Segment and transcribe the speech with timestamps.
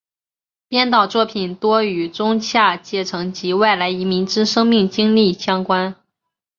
[0.67, 5.95] 编导作品多与中下阶层及外来移民之生命经历相关。